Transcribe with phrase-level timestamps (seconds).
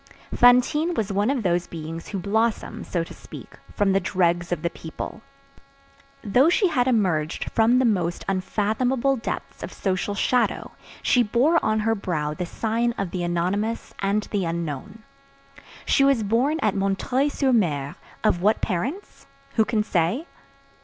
[0.33, 4.63] Fantine was one of those beings who blossom, so to speak, from the dregs of
[4.63, 5.21] the people.
[6.23, 10.71] Though she had emerged from the most unfathomable depths of social shadow,
[11.03, 15.03] she bore on her brow the sign of the anonymous and the unknown.
[15.85, 16.97] She was born at M.
[17.29, 17.95] sur M.
[18.23, 19.27] Of what parents?
[19.53, 20.25] Who can say?